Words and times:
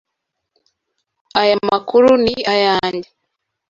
Aya 1.41 1.55
makuru 1.69 2.09
ni 2.23 2.33
ayanjye. 2.53 3.09